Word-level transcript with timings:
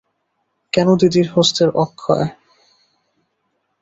কেন 0.73 0.87
দিদির 0.95 1.27
হস্তের– 1.33 1.75
অক্ষয়। 1.75 2.25